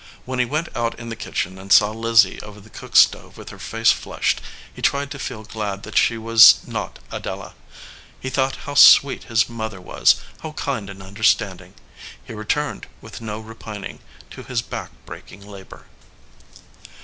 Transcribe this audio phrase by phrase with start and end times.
[0.25, 3.49] When he went out in the kitchen and saw Lizzie over the cook stove with
[3.49, 4.41] her face flushed,
[4.73, 7.53] he tried to feel glad that she was not Adela.
[8.19, 11.75] He thought how sweet his mother was, how kind and under standing.
[12.23, 13.99] He returned, with no repining,
[14.31, 15.85] to his back breaking labor.